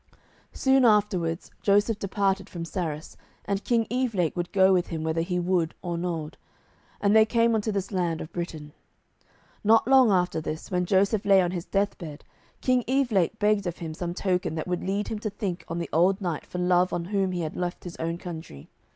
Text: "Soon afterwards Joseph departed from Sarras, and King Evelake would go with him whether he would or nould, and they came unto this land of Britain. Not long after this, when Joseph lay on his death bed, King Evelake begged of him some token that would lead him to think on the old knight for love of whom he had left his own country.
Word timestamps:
"Soon 0.51 0.83
afterwards 0.83 1.51
Joseph 1.61 1.99
departed 1.99 2.49
from 2.49 2.65
Sarras, 2.65 3.15
and 3.45 3.63
King 3.63 3.85
Evelake 3.91 4.35
would 4.35 4.51
go 4.51 4.73
with 4.73 4.87
him 4.87 5.03
whether 5.03 5.21
he 5.21 5.37
would 5.37 5.75
or 5.83 5.95
nould, 5.95 6.37
and 6.99 7.15
they 7.15 7.23
came 7.23 7.53
unto 7.53 7.71
this 7.71 7.91
land 7.91 8.19
of 8.19 8.33
Britain. 8.33 8.73
Not 9.63 9.87
long 9.87 10.09
after 10.09 10.41
this, 10.41 10.71
when 10.71 10.87
Joseph 10.87 11.23
lay 11.23 11.39
on 11.39 11.51
his 11.51 11.65
death 11.67 11.99
bed, 11.99 12.23
King 12.61 12.83
Evelake 12.87 13.37
begged 13.37 13.67
of 13.67 13.77
him 13.77 13.93
some 13.93 14.15
token 14.15 14.55
that 14.55 14.67
would 14.67 14.83
lead 14.83 15.09
him 15.09 15.19
to 15.19 15.29
think 15.29 15.63
on 15.67 15.77
the 15.77 15.89
old 15.93 16.19
knight 16.19 16.47
for 16.47 16.57
love 16.57 16.91
of 16.91 17.05
whom 17.05 17.31
he 17.31 17.41
had 17.41 17.55
left 17.55 17.83
his 17.83 17.95
own 17.97 18.17
country. 18.17 18.71